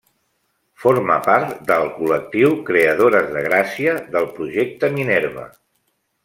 [0.85, 5.47] Forma part del col·lectiu Creadores de Gràcia del Projecte Minerva.